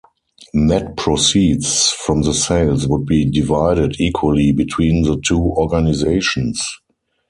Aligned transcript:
Net 0.55 0.97
proceeds 0.97 1.89
from 1.91 2.23
the 2.23 2.33
sales 2.33 2.87
would 2.87 3.05
be 3.05 3.23
divided 3.23 3.97
equally 3.99 4.51
between 4.51 5.03
the 5.03 5.21
two 5.23 5.37
organizations. 5.37 6.79